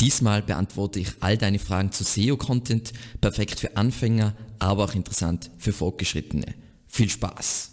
[0.00, 5.72] Diesmal beantworte ich all deine Fragen zu SEO-Content, perfekt für Anfänger, aber auch interessant für
[5.72, 6.54] Fortgeschrittene.
[6.86, 7.72] Viel Spaß!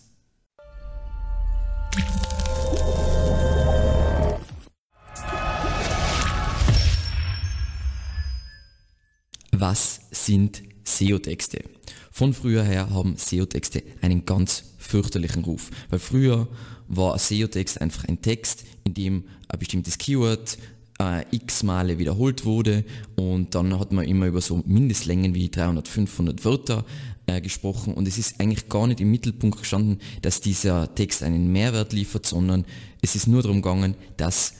[9.52, 11.64] Was sind SEO-Texte?
[12.12, 16.48] Von früher her haben SEO-Texte einen ganz fürchterlichen Ruf, weil früher
[16.88, 20.58] war SEO-Text einfach ein Text, in dem ein bestimmtes Keyword
[21.00, 22.86] äh, x Male wiederholt wurde
[23.16, 26.86] und dann hat man immer über so Mindestlängen wie 300, 500 Wörter
[27.28, 31.52] äh, gesprochen und es ist eigentlich gar nicht im Mittelpunkt gestanden, dass dieser Text einen
[31.52, 32.66] Mehrwert liefert, sondern
[33.02, 34.54] es ist nur darum gegangen, dass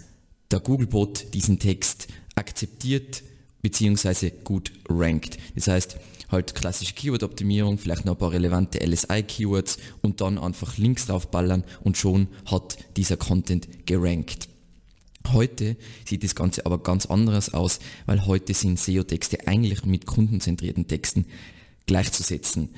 [0.52, 3.24] der Googlebot diesen Text akzeptiert
[3.62, 4.32] bzw.
[4.44, 5.38] gut rankt.
[5.56, 5.98] Das heißt,
[6.30, 11.98] halt klassische Keyword-Optimierung, vielleicht noch ein paar relevante LSI-Keywords und dann einfach Links draufballern und
[11.98, 14.50] schon hat dieser Content gerankt.
[15.34, 20.88] Heute sieht das Ganze aber ganz anders aus, weil heute sind SEO-Texte eigentlich mit kundenzentrierten
[20.88, 21.26] Texten
[21.86, 22.70] gleichzusetzen.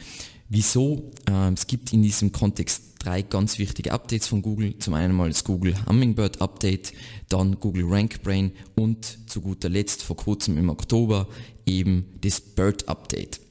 [0.50, 1.12] Wieso?
[1.28, 4.78] Ähm, es gibt in diesem Kontext drei ganz wichtige Updates von Google.
[4.80, 6.94] Zum einen mal das Google Hummingbird Update,
[7.30, 11.28] dann Google RankBrain und zu guter Letzt vor kurzem im Oktober
[11.66, 13.42] eben das Bird Update.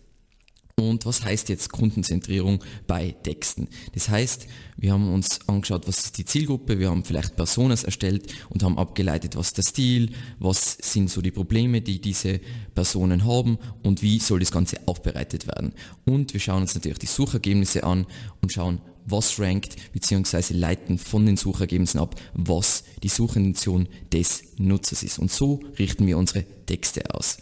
[0.79, 3.67] Und was heißt jetzt Kundenzentrierung bei Texten?
[3.95, 4.47] Das heißt,
[4.77, 8.77] wir haben uns angeschaut, was ist die Zielgruppe, wir haben vielleicht Personas erstellt und haben
[8.77, 12.41] abgeleitet, was ist der Stil, was sind so die Probleme, die diese
[12.75, 15.73] Personen haben und wie soll das Ganze aufbereitet werden.
[16.05, 18.05] Und wir schauen uns natürlich die Suchergebnisse an
[18.43, 25.03] und schauen, was rankt, beziehungsweise leiten von den Suchergebnissen ab, was die Suchintention des Nutzers
[25.03, 25.19] ist.
[25.19, 27.39] Und so richten wir unsere Texte aus.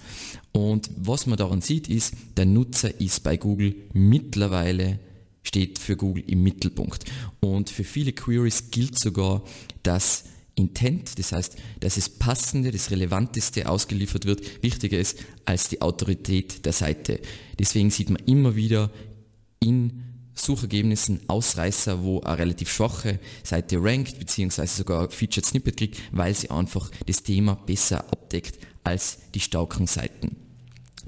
[0.56, 5.00] Und was man daran sieht, ist, der Nutzer ist bei Google mittlerweile
[5.42, 7.04] steht für Google im Mittelpunkt.
[7.40, 9.42] Und für viele Queries gilt sogar,
[9.82, 10.24] dass
[10.54, 16.64] Intent, das heißt, dass es passende, das relevanteste ausgeliefert wird, wichtiger ist als die Autorität
[16.64, 17.20] der Seite.
[17.58, 18.90] Deswegen sieht man immer wieder
[19.60, 20.02] in
[20.34, 26.50] Suchergebnissen Ausreißer, wo eine relativ schwache Seite rankt, beziehungsweise sogar Featured Snippet kriegt, weil sie
[26.50, 30.36] einfach das Thema besser abdeckt als die starken Seiten.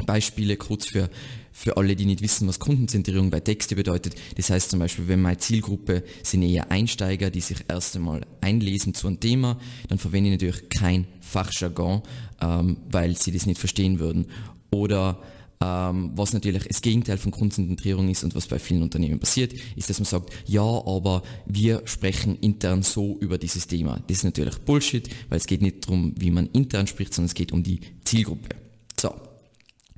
[0.04, 1.08] Beispiele kurz für,
[1.52, 4.14] für alle, die nicht wissen, was Kundenzentrierung bei Texte bedeutet.
[4.36, 8.94] Das heißt zum Beispiel, wenn meine Zielgruppe sind eher Einsteiger, die sich erst einmal einlesen
[8.94, 9.58] zu einem Thema,
[9.88, 12.02] dann verwende ich natürlich kein Fachjargon,
[12.40, 14.26] ähm, weil sie das nicht verstehen würden.
[14.70, 15.20] Oder
[15.60, 19.88] ähm, was natürlich das Gegenteil von Kundenzentrierung ist und was bei vielen Unternehmen passiert, ist,
[19.88, 24.00] dass man sagt, ja, aber wir sprechen intern so über dieses Thema.
[24.06, 27.34] Das ist natürlich Bullshit, weil es geht nicht darum, wie man intern spricht, sondern es
[27.34, 28.65] geht um die Zielgruppe.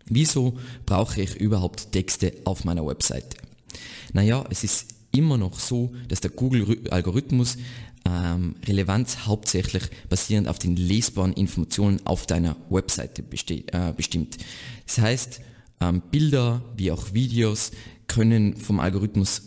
[0.08, 3.36] So, Wieso brauche ich überhaupt Texte auf meiner Webseite?
[4.12, 7.56] Naja, es ist immer noch so, dass der Google-Algorithmus
[8.04, 14.38] ähm, Relevanz hauptsächlich basierend auf den lesbaren Informationen auf deiner Webseite äh, bestimmt.
[14.86, 15.40] Das heißt,
[15.80, 17.70] ähm, Bilder wie auch Videos
[18.06, 19.42] können vom Algorithmus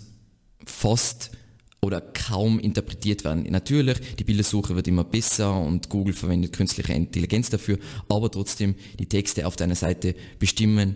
[0.66, 1.32] fast
[1.82, 3.46] oder kaum interpretiert werden.
[3.50, 9.08] Natürlich, die Bildersuche wird immer besser und Google verwendet künstliche Intelligenz dafür, aber trotzdem, die
[9.08, 10.96] Texte auf deiner Seite bestimmen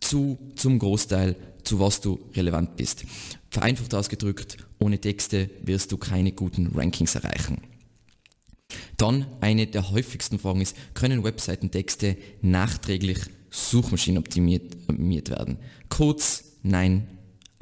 [0.00, 3.04] zu, zum Großteil, zu was du relevant bist.
[3.50, 7.60] Vereinfacht ausgedrückt, ohne Texte wirst du keine guten Rankings erreichen.
[8.96, 13.18] Dann eine der häufigsten Fragen ist, können Webseitentexte nachträglich
[13.50, 15.58] suchmaschinenoptimiert werden?
[15.90, 17.06] Kurz, nein,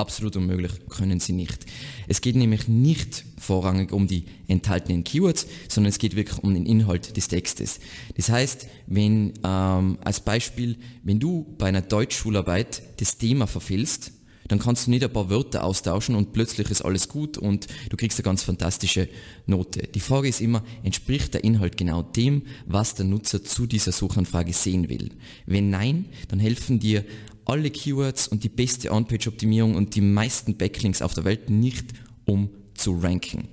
[0.00, 1.66] absolut unmöglich, können sie nicht.
[2.09, 6.66] Es geht nämlich nicht vorrangig um die enthaltenen Keywords, sondern es geht wirklich um den
[6.66, 7.81] Inhalt des Textes.
[8.16, 14.12] Das heißt, wenn ähm, als Beispiel, wenn du bei einer Deutschschularbeit das Thema verfehlst,
[14.50, 17.97] dann kannst du nicht ein paar Wörter austauschen und plötzlich ist alles gut und du
[17.97, 19.09] kriegst eine ganz fantastische
[19.47, 19.82] Note.
[19.94, 24.53] Die Frage ist immer, entspricht der Inhalt genau dem, was der Nutzer zu dieser Suchanfrage
[24.53, 25.11] sehen will?
[25.47, 27.05] Wenn nein, dann helfen dir
[27.44, 31.86] alle Keywords und die beste On-Page-Optimierung und die meisten Backlinks auf der Welt nicht,
[32.24, 33.48] um zu ranken.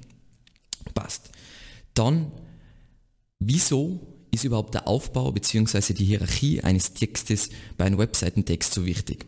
[0.93, 1.29] Passt.
[1.93, 2.31] Dann,
[3.39, 3.99] wieso
[4.31, 5.93] ist überhaupt der Aufbau bzw.
[5.93, 9.25] die Hierarchie eines Textes bei einem Webseitentext so wichtig?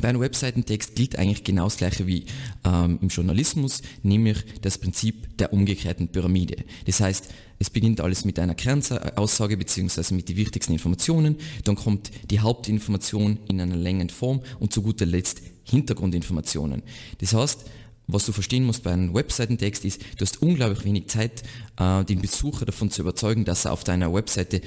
[0.00, 2.26] Bei einem Webseitentext gilt eigentlich genau das gleiche wie
[2.64, 6.56] ähm, im Journalismus, nämlich das Prinzip der umgekehrten Pyramide.
[6.86, 10.14] Das heißt, es beginnt alles mit einer Kernaussage bzw.
[10.14, 15.06] mit den wichtigsten Informationen, dann kommt die Hauptinformation in einer längeren Form und zu guter
[15.06, 16.82] Letzt Hintergrundinformationen.
[17.18, 17.64] Das heißt,
[18.06, 21.42] was du verstehen musst bei einem Webseitentext ist, du hast unglaublich wenig Zeit,
[21.78, 24.60] äh, den Besucher davon zu überzeugen, dass er auf deiner Webseite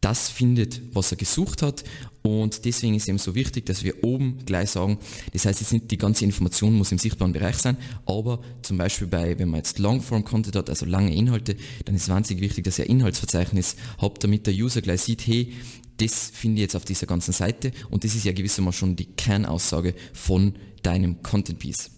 [0.00, 1.84] das findet, was er gesucht hat.
[2.22, 4.98] Und deswegen ist eben so wichtig, dass wir oben gleich sagen,
[5.32, 9.06] das heißt jetzt nicht die ganze Information muss im sichtbaren Bereich sein, aber zum Beispiel
[9.06, 12.88] bei, wenn man jetzt Longform-Content hat, also lange Inhalte, dann ist wahnsinnig wichtig, dass ihr
[12.88, 15.54] Inhaltsverzeichnis habt, damit der User gleich sieht, hey,
[15.96, 19.06] das finde ich jetzt auf dieser ganzen Seite und das ist ja gewissermaßen schon die
[19.06, 21.90] Kernaussage von deinem Content Piece.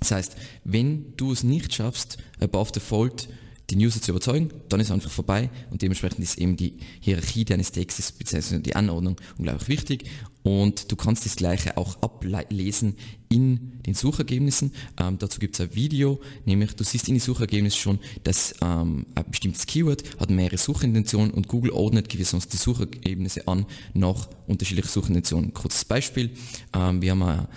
[0.00, 3.28] Das heißt, wenn du es nicht schaffst, above the fold
[3.70, 7.72] den User zu überzeugen, dann ist einfach vorbei und dementsprechend ist eben die Hierarchie deines
[7.72, 8.58] Textes bzw.
[8.58, 10.04] die Anordnung unglaublich wichtig
[10.42, 12.96] und du kannst das gleiche auch ablesen
[13.28, 14.72] in den Suchergebnissen.
[14.98, 19.06] Ähm, dazu gibt es ein Video, nämlich du siehst in den Suchergebnissen schon, dass ähm,
[19.14, 24.90] ein bestimmtes Keyword hat mehrere Suchintentionen und Google ordnet gewissermaßen die Suchergebnisse an nach unterschiedlichen
[24.90, 25.52] Suchintentionen.
[25.52, 26.30] Kurzes Beispiel,
[26.74, 27.48] ähm, wir haben eine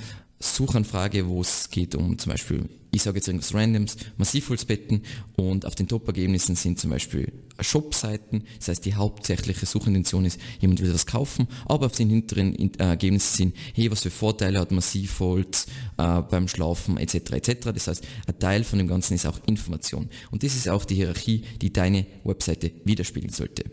[0.43, 5.01] Suchanfrage, wo es geht um zum Beispiel ich sage jetzt irgendwas Randoms, Massivholzbetten
[5.35, 10.81] und auf den Top-Ergebnissen sind zum Beispiel Shop-Seiten, das heißt die hauptsächliche Suchintention ist, jemand
[10.81, 14.71] will das kaufen, aber auf den hinteren äh, Ergebnissen sind, hey, was für Vorteile hat
[14.71, 15.65] Massivholz
[15.97, 17.31] äh, beim Schlafen etc.
[17.31, 17.71] etc.
[17.73, 20.95] Das heißt, ein Teil von dem Ganzen ist auch Information und das ist auch die
[20.95, 23.63] Hierarchie, die deine Webseite widerspiegeln sollte.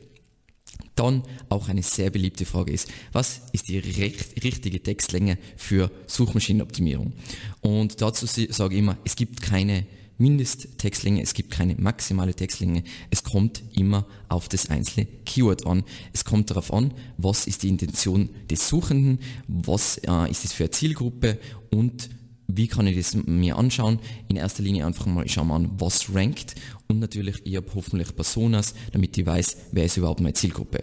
[1.01, 7.15] Dann auch eine sehr beliebte Frage ist, was ist die recht, richtige Textlänge für Suchmaschinenoptimierung?
[7.63, 9.87] Und dazu sage ich immer, es gibt keine
[10.19, 15.85] Mindesttextlänge, es gibt keine maximale Textlänge, es kommt immer auf das einzelne Keyword an.
[16.13, 20.65] Es kommt darauf an, was ist die Intention des Suchenden, was äh, ist es für
[20.65, 21.39] eine Zielgruppe
[21.71, 22.11] und
[22.57, 23.99] wie kann ich das mir anschauen?
[24.29, 26.55] In erster Linie einfach mal, ich schaue mal an, was rankt
[26.89, 30.83] und natürlich, ich habe hoffentlich Personas, damit ich weiß, wer ist überhaupt meine Zielgruppe.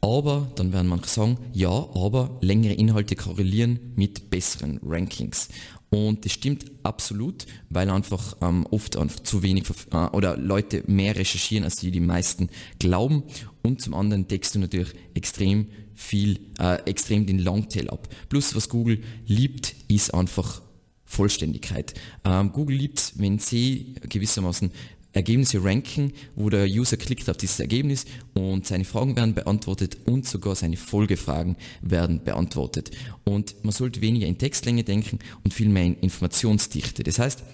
[0.00, 5.48] Aber, dann werden manche sagen, ja, aber längere Inhalte korrelieren mit besseren Rankings.
[5.88, 11.16] Und das stimmt absolut, weil einfach ähm, oft einfach zu wenig äh, oder Leute mehr
[11.16, 13.22] recherchieren, als die die meisten glauben.
[13.62, 18.08] Und zum anderen deckst du natürlich extrem viel, äh, extrem den Longtail ab.
[18.28, 20.60] Plus was Google liebt, ist einfach
[21.04, 21.94] Vollständigkeit.
[22.24, 24.70] Ähm, Google liebt, wenn sie gewissermaßen
[25.14, 28.04] Ergebnisse ranken, wo der User klickt auf dieses Ergebnis
[28.34, 32.90] und seine Fragen werden beantwortet und sogar seine Folgefragen werden beantwortet.
[33.22, 37.04] Und man sollte weniger in Textlänge denken und viel mehr in Informationsdichte.
[37.04, 37.44] Das heißt,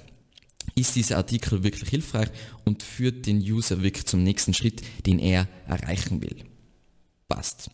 [0.75, 2.29] ist dieser Artikel wirklich hilfreich
[2.65, 6.37] und führt den User wirklich zum nächsten Schritt, den er erreichen will.
[7.29, 7.71] Passt.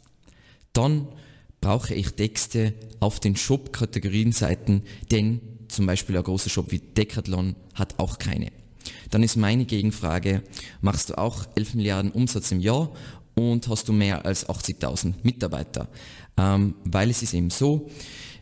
[0.73, 1.08] Dann
[1.61, 5.40] brauche ich Texte auf den Shop-Kategorienseiten, denn
[5.76, 8.50] zum Beispiel ein großer Shop wie Decathlon hat auch keine.
[9.11, 10.43] Dann ist meine Gegenfrage,
[10.81, 12.90] machst du auch 11 Milliarden Umsatz im Jahr
[13.34, 15.88] und hast du mehr als 80.000 Mitarbeiter?
[16.37, 17.90] Ähm, weil es ist eben so,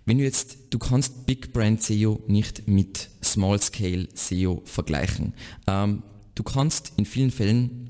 [0.06, 5.34] wenn du jetzt, du kannst Big Brand SEO nicht mit Small Scale SEO vergleichen.
[5.66, 6.02] Ähm,
[6.34, 7.88] du kannst in vielen Fällen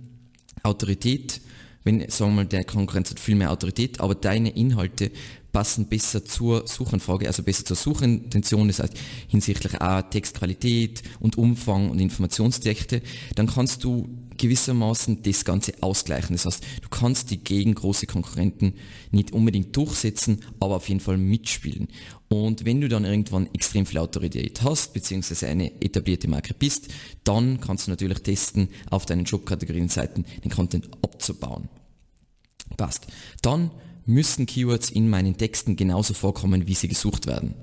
[0.62, 1.40] Autorität,
[1.82, 5.10] wenn, sagen wir mal, der Konkurrenz hat viel mehr Autorität, aber deine Inhalte
[5.54, 8.94] passen besser zur Suchanfrage, also besser zur Suchintention, das heißt
[9.28, 13.00] hinsichtlich auch Textqualität und Umfang und Informationsdichte,
[13.36, 16.34] dann kannst du gewissermaßen das Ganze ausgleichen.
[16.34, 18.74] Das heißt, du kannst die gegen große Konkurrenten
[19.12, 21.86] nicht unbedingt durchsetzen, aber auf jeden Fall mitspielen.
[22.28, 26.88] Und wenn du dann irgendwann extrem viel Autorität hast, beziehungsweise eine etablierte Marke bist,
[27.22, 31.68] dann kannst du natürlich testen, auf deinen Jobkategorien-Seiten den Content abzubauen.
[32.76, 33.06] Passt.
[33.40, 33.70] Dann
[34.06, 37.54] müssen Keywords in meinen Texten genauso vorkommen, wie sie gesucht werden.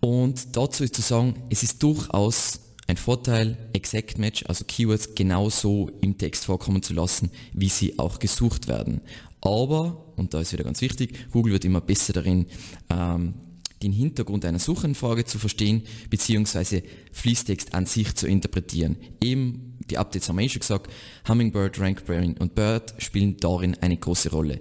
[0.00, 5.90] Und dazu ist zu sagen, es ist durchaus ein Vorteil, Exact Match, also Keywords genauso
[6.00, 9.00] im Text vorkommen zu lassen, wie sie auch gesucht werden.
[9.40, 12.46] Aber, und da ist wieder ganz wichtig, Google wird immer besser darin,
[12.90, 13.34] ähm,
[13.82, 16.82] den Hintergrund einer Suchanfrage zu verstehen, beziehungsweise
[17.12, 18.96] Fließtext an sich zu interpretieren.
[19.20, 20.90] Eben, die Updates haben wir eh schon gesagt,
[21.28, 24.60] Hummingbird, Rankbrain und Bird spielen darin eine große Rolle.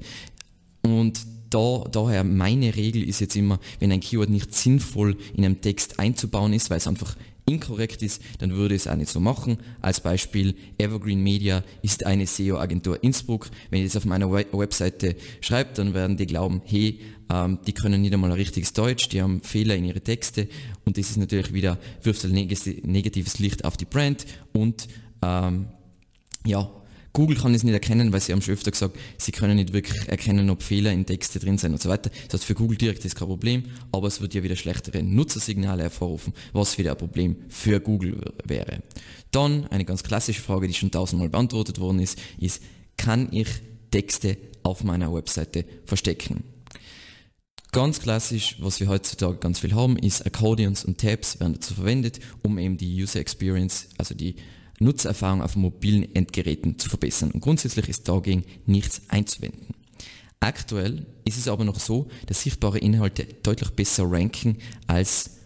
[0.81, 1.19] Und
[1.49, 5.99] da, daher meine Regel ist jetzt immer, wenn ein Keyword nicht sinnvoll in einem Text
[5.99, 9.57] einzubauen ist, weil es einfach inkorrekt ist, dann würde ich es auch nicht so machen.
[9.81, 13.49] Als Beispiel, Evergreen Media ist eine SEO-Agentur Innsbruck.
[13.69, 16.99] Wenn ich das auf meiner Webseite schreibe, dann werden die glauben, hey,
[17.31, 20.47] ähm, die können nicht einmal ein richtiges Deutsch, die haben Fehler in ihre Texte
[20.85, 24.87] und das ist natürlich wieder, wirft ein negatives Licht auf die Brand und
[25.21, 25.67] ähm,
[26.45, 26.69] ja,
[27.13, 30.07] Google kann es nicht erkennen, weil sie haben schon öfter gesagt, sie können nicht wirklich
[30.07, 32.09] erkennen, ob Fehler in Texte drin sind und so weiter.
[32.29, 35.83] Das heißt, für Google direkt ist kein Problem, aber es wird ja wieder schlechtere Nutzersignale
[35.83, 38.81] hervorrufen, was wieder ein Problem für Google wäre.
[39.31, 42.61] Dann eine ganz klassische Frage, die schon tausendmal beantwortet worden ist, ist,
[42.97, 43.47] kann ich
[43.91, 46.43] Texte auf meiner Webseite verstecken?
[47.73, 52.19] Ganz klassisch, was wir heutzutage ganz viel haben, ist Accordions und Tabs werden dazu verwendet,
[52.41, 54.35] um eben die User Experience, also die
[54.81, 57.31] Nutzererfahrung auf mobilen Endgeräten zu verbessern.
[57.31, 59.67] Und grundsätzlich ist dagegen nichts einzuwenden.
[60.39, 64.57] Aktuell ist es aber noch so, dass sichtbare Inhalte deutlich besser ranken
[64.87, 65.37] als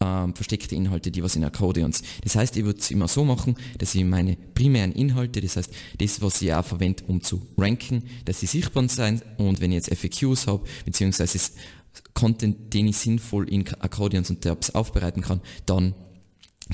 [0.00, 2.02] ähm, versteckte Inhalte, die was in Akkordeons.
[2.22, 5.70] Das heißt, ich würde es immer so machen, dass ich meine primären Inhalte, das heißt,
[5.98, 9.86] das, was ich auch verwende, um zu ranken, dass sie sichtbar sein und wenn ich
[9.86, 11.38] jetzt FAQs habe, beziehungsweise
[12.14, 15.94] Content, den ich sinnvoll in Akkordeons und Tabs aufbereiten kann, dann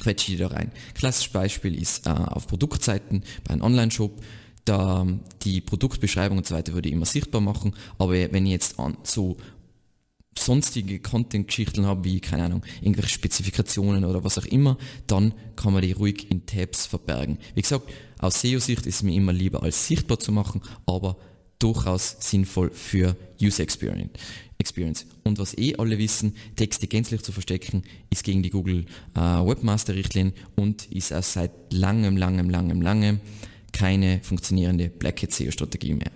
[0.00, 0.72] quetsche ich da rein.
[0.94, 4.20] Klassisches Beispiel ist äh, auf Produktseiten bei einem Online-Shop,
[4.64, 5.06] da
[5.42, 8.96] die Produktbeschreibung und so weiter würde ich immer sichtbar machen, aber wenn ich jetzt an
[9.02, 9.36] so
[10.38, 15.82] sonstige Content-Geschichten habe, wie, keine Ahnung, irgendwelche Spezifikationen oder was auch immer, dann kann man
[15.82, 17.38] die ruhig in Tabs verbergen.
[17.54, 21.16] Wie gesagt, aus SEO-Sicht ist es mir immer lieber als sichtbar zu machen, aber
[21.58, 24.10] durchaus sinnvoll für User Experience.
[25.24, 30.32] Und was eh alle wissen, Texte gänzlich zu verstecken, ist gegen die Google äh, Webmaster-Richtlinie
[30.56, 33.20] und ist auch seit langem, langem, langem, langem
[33.72, 36.12] keine funktionierende Black Hat SEO-Strategie mehr.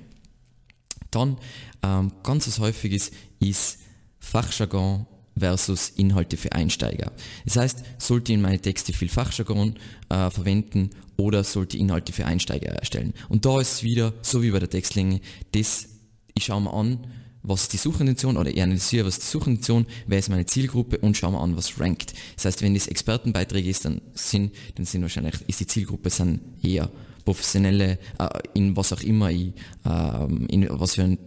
[1.10, 1.36] Dann
[1.82, 3.78] ähm, ganz was häufiges ist
[4.20, 5.06] Fachjargon
[5.38, 7.12] versus Inhalte für Einsteiger.
[7.44, 9.76] Das heißt, sollte ich in meine Texte viel Fachjargon
[10.08, 13.14] äh, verwenden oder sollte ich Inhalte für Einsteiger erstellen.
[13.28, 15.20] Und da ist es wieder, so wie bei der Textlänge,
[15.52, 15.88] das,
[16.34, 17.06] ich schaue mir an,
[17.42, 20.98] was ist die Suchintention oder ich analysiere, was ist die Suchintention, wer ist meine Zielgruppe
[20.98, 22.14] und schaue mir an, was rankt.
[22.36, 26.40] Das heißt, wenn das Expertenbeiträge ist, dann sind, dann sind wahrscheinlich, ist die Zielgruppe sind
[26.62, 26.90] eher
[27.24, 29.52] professionelle, äh, in was auch immer ich,
[29.84, 31.18] äh, in was für ein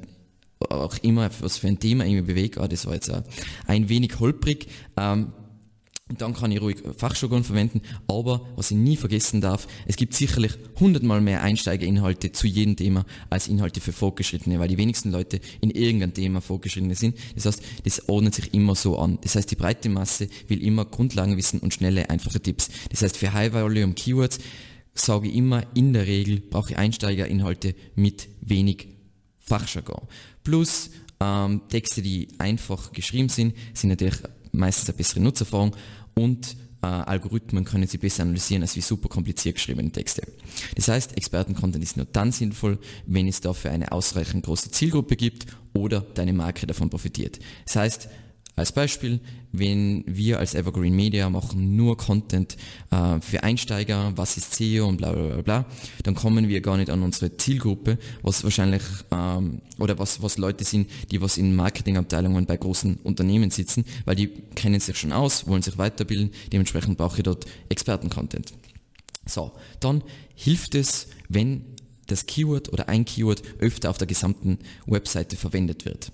[0.70, 3.12] auch immer, was für ein Thema ich mich bewege, ah, das war jetzt
[3.65, 4.68] ein wenig holprig.
[4.96, 5.34] Ähm,
[6.20, 10.53] dann kann ich ruhig Fachjargon verwenden, aber was ich nie vergessen darf, es gibt sicherlich
[10.80, 15.72] hundertmal mehr Einsteigerinhalte zu jedem Thema als Inhalte für Fortgeschrittene, weil die wenigsten Leute in
[15.72, 17.18] irgendein Thema Fortgeschrittene sind.
[17.36, 19.20] Das heißt, das ordnet sich immer so an.
[19.22, 22.70] Das heißt, die breite Masse will immer Grundlagenwissen und schnelle, einfache Tipps.
[22.89, 24.39] Das heißt, für High Volume Keywords
[24.94, 28.88] sage ich immer, in der Regel brauche ich Einsteigerinhalte mit wenig
[29.39, 30.08] Fachjargon.
[30.44, 34.20] Plus ähm, Texte, die einfach geschrieben sind, sind natürlich
[34.51, 35.75] meistens eine bessere Nutzerfahrung
[36.15, 40.24] und äh, Algorithmen können sie besser analysieren als wie super kompliziert geschriebene Texte.
[40.75, 45.46] Das heißt, Experten-Content ist nur dann sinnvoll, wenn es dafür eine ausreichend große Zielgruppe gibt
[45.74, 47.39] oder deine Marke davon profitiert.
[47.65, 48.10] Das heißt,
[48.62, 49.20] als Beispiel,
[49.51, 52.56] wenn wir als Evergreen Media machen nur Content
[52.91, 55.65] äh, für Einsteiger, was ist SEO und bla bla bla bla,
[56.03, 60.63] dann kommen wir gar nicht an unsere Zielgruppe, was wahrscheinlich ähm, oder was, was Leute
[60.63, 65.48] sind, die was in Marketingabteilungen bei großen Unternehmen sitzen, weil die kennen sich schon aus,
[65.48, 68.53] wollen sich weiterbilden, dementsprechend brauche ich dort Experten-Content.
[69.25, 70.03] So, dann
[70.36, 71.65] hilft es, wenn
[72.08, 76.12] das Keyword oder ein Keyword öfter auf der gesamten Webseite verwendet wird.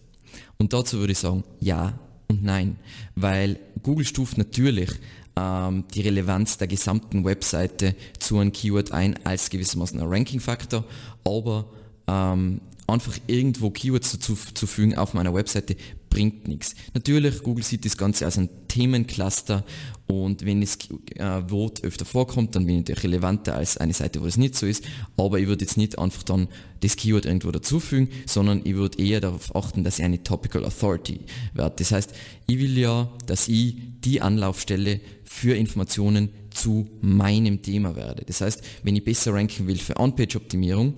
[0.58, 2.78] Und dazu würde ich sagen, ja, und nein,
[3.16, 4.90] weil Google stuft natürlich
[5.36, 10.84] ähm, die Relevanz der gesamten Webseite zu einem Keyword ein als gewissermaßen ein Ranking-Faktor,
[11.24, 11.66] aber
[12.08, 15.76] ähm, einfach irgendwo Keywords dazu zu fügen auf meiner Webseite
[16.10, 16.74] bringt nichts.
[16.94, 19.66] Natürlich, Google sieht das Ganze als ein Themencluster
[20.08, 20.78] und wenn das
[21.16, 24.56] äh, Wort öfter vorkommt, dann bin ich natürlich relevanter als eine Seite, wo es nicht
[24.56, 24.86] so ist,
[25.18, 26.48] aber ich würde jetzt nicht einfach dann
[26.80, 31.20] das Keyword irgendwo dazufügen, sondern ich würde eher darauf achten, dass ich eine Topical Authority
[31.54, 31.76] werde.
[31.78, 32.14] Das heißt,
[32.48, 38.24] ich will ja, dass ich die Anlaufstelle für Informationen zu meinem Thema werde.
[38.26, 40.94] Das heißt, wenn ich besser ranken will für On-Page-Optimierung,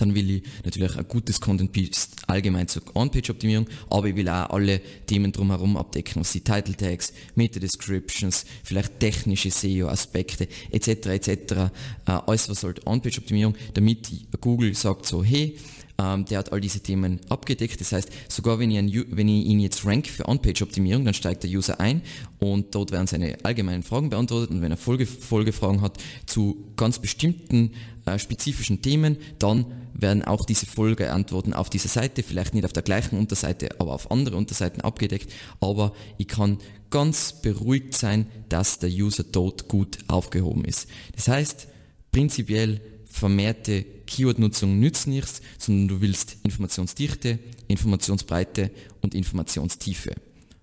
[0.00, 4.50] dann will ich natürlich ein gutes Content Piece allgemein zur On-Page-Optimierung, aber ich will auch
[4.50, 10.88] alle Themen drumherum abdecken, was die Title Tags, Meta-Descriptions, vielleicht technische SEO-Aspekte etc.
[11.06, 11.28] etc.
[11.52, 11.68] Äh,
[12.06, 15.56] alles was halt On-Page-Optimierung, damit Google sagt so, hey,
[16.00, 17.80] ähm, der hat all diese Themen abgedeckt.
[17.80, 21.42] Das heißt, sogar wenn ich, ein, wenn ich ihn jetzt rank für On-Page-Optimierung, dann steigt
[21.42, 22.02] der User ein
[22.38, 26.98] und dort werden seine allgemeinen Fragen beantwortet und wenn er Folge, Folgefragen hat zu ganz
[26.98, 27.72] bestimmten
[28.06, 32.82] äh, spezifischen Themen, dann werden auch diese Folgeantworten auf dieser Seite, vielleicht nicht auf der
[32.82, 35.30] gleichen Unterseite, aber auf andere Unterseiten abgedeckt.
[35.60, 40.88] Aber ich kann ganz beruhigt sein, dass der User dort gut aufgehoben ist.
[41.14, 41.68] Das heißt,
[42.10, 47.38] prinzipiell vermehrte Keyword-Nutzung nützt nichts, sondern du willst Informationsdichte,
[47.68, 50.14] Informationsbreite und Informationstiefe.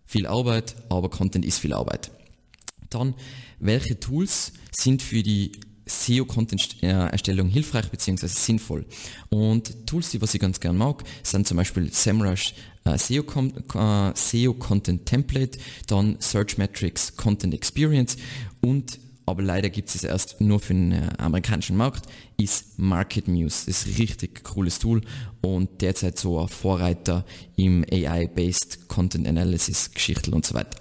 [0.06, 2.12] Viel Arbeit, aber Content ist viel Arbeit.
[2.90, 3.16] Dann,
[3.60, 5.54] welche Tools sind für die
[5.86, 8.28] SEO-Content-Erstellung hilfreich bzw.
[8.28, 8.86] sinnvoll.
[9.30, 14.12] Und Tools, die was ich ganz gern mag, sind zum Beispiel SEMrush äh, SEO, äh,
[14.14, 18.18] SEO Content Template, dann Search Metrics Content Experience
[18.62, 22.06] und aber leider gibt es es erst nur für den äh, amerikanischen Markt,
[22.38, 23.66] ist Market Muse.
[23.66, 25.02] Das ist ein richtig cooles Tool
[25.42, 27.26] und derzeit so ein Vorreiter
[27.58, 30.80] im AI-based Content Analysis Geschichten und so weiter.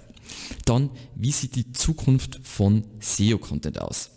[0.65, 4.11] Dann, wie sieht die Zukunft von SEO-Content aus?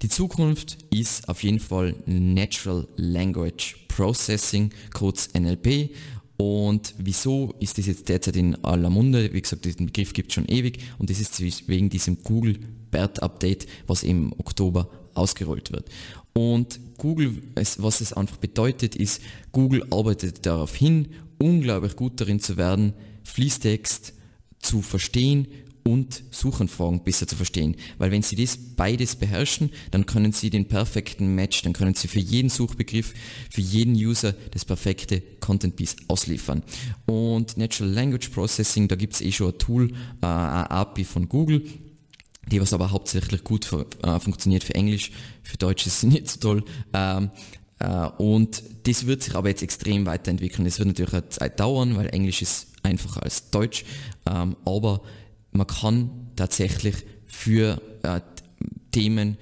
[0.00, 5.90] Die Zukunft ist auf jeden Fall Natural Language Processing, kurz NLP.
[6.36, 9.32] Und wieso ist das jetzt derzeit in aller Munde?
[9.32, 12.58] Wie gesagt, diesen Begriff gibt es schon ewig und das ist wegen diesem Google
[12.90, 15.88] BERT Update, was im Oktober ausgerollt wird.
[16.32, 19.22] Und Google, was es einfach bedeutet, ist,
[19.52, 24.14] Google arbeitet darauf hin, unglaublich gut darin zu werden, Fließtext
[24.58, 25.46] zu verstehen
[25.84, 27.76] und Suchanfragen besser zu verstehen.
[27.98, 32.08] Weil wenn Sie das beides beherrschen, dann können Sie den perfekten Match, dann können Sie
[32.08, 33.12] für jeden Suchbegriff,
[33.50, 36.62] für jeden User das perfekte Content Piece ausliefern.
[37.06, 39.90] Und Natural Language Processing, da gibt es eh schon ein Tool,
[40.22, 41.62] äh, eine API von Google,
[42.50, 45.12] die was aber hauptsächlich gut für, äh, funktioniert für Englisch,
[45.42, 46.64] für Deutsch ist sie nicht so toll.
[46.94, 47.30] Ähm,
[47.78, 50.64] äh, und das wird sich aber jetzt extrem weiterentwickeln.
[50.64, 53.84] Das wird natürlich eine Zeit dauern, weil Englisch ist einfacher als Deutsch,
[54.26, 55.02] ähm, aber
[55.54, 56.96] man kann tatsächlich
[57.26, 58.20] für äh,
[58.92, 59.38] Themen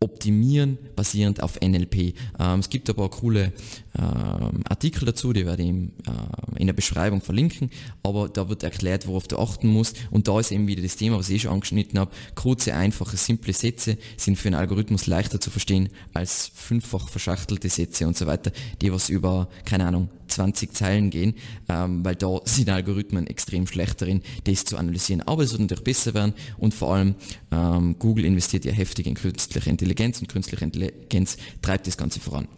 [0.00, 2.14] optimieren, basierend auf NLP.
[2.38, 3.52] Ähm, es gibt aber coole
[3.96, 7.70] ähm, Artikel dazu, die werde ich im, äh, in der Beschreibung verlinken,
[8.02, 9.96] aber da wird erklärt, worauf du achten musst.
[10.10, 13.52] Und da ist eben wieder das Thema, was ich schon angeschnitten habe, kurze, einfache, simple
[13.52, 18.50] Sätze sind für einen Algorithmus leichter zu verstehen als fünffach verschachtelte Sätze und so weiter,
[18.82, 21.34] die was über, keine Ahnung, 20 Zeilen gehen,
[21.68, 25.22] ähm, weil da sind Algorithmen extrem schlecht darin, das zu analysieren.
[25.22, 26.34] Aber es wird natürlich besser werden.
[26.58, 27.14] Und vor allem
[27.52, 32.48] ähm, Google investiert ja heftig in künstliche Intelligenz und künstliche Intelligenz treibt das Ganze voran.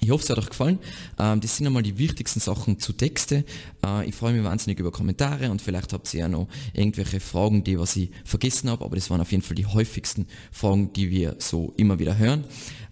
[0.00, 0.78] Ich hoffe, es hat euch gefallen.
[1.18, 3.44] Ähm, das sind einmal die wichtigsten Sachen zu Texte.
[3.84, 7.64] Äh, ich freue mich wahnsinnig über Kommentare und vielleicht habt ihr ja noch irgendwelche Fragen,
[7.64, 11.10] die was ich vergessen habe, aber das waren auf jeden Fall die häufigsten Fragen, die
[11.10, 12.44] wir so immer wieder hören.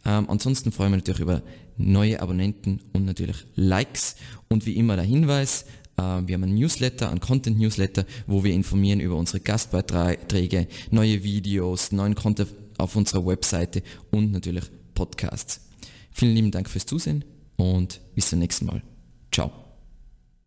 [0.05, 1.43] Ähm, ansonsten freue ich mich natürlich über
[1.77, 4.17] neue Abonnenten und natürlich Likes
[4.49, 5.65] und wie immer der Hinweis,
[5.97, 11.93] äh, wir haben ein Newsletter, ein Content-Newsletter, wo wir informieren über unsere Gastbeiträge, neue Videos,
[11.93, 15.72] neuen Content auf unserer Webseite und natürlich Podcasts.
[16.13, 17.25] Vielen lieben Dank fürs Zusehen
[17.57, 18.83] und bis zum nächsten Mal.
[19.33, 19.62] Ciao.